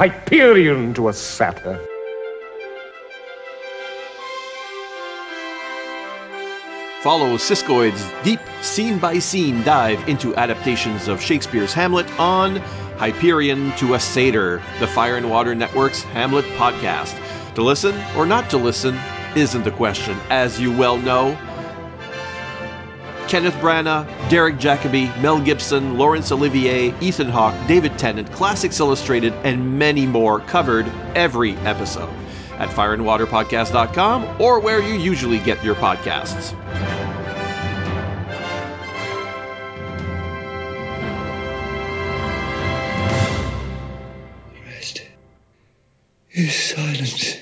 [0.00, 1.78] Hyperion to a satyr.
[7.02, 12.56] Follow Siskoid's deep scene by scene dive into adaptations of Shakespeare's Hamlet on
[12.96, 17.14] Hyperion to a Satyr, the Fire and Water Network's Hamlet podcast.
[17.56, 18.98] To listen or not to listen
[19.36, 21.38] isn't the question, as you well know.
[23.30, 29.78] Kenneth Branagh, Derek Jacobi, Mel Gibson, Laurence Olivier, Ethan Hawke, David Tennant, Classics Illustrated, and
[29.78, 30.84] many more covered
[31.14, 32.12] every episode
[32.58, 36.56] at fireandwaterpodcast.com or where you usually get your podcasts.
[44.66, 45.02] Rest
[46.32, 47.39] is silence.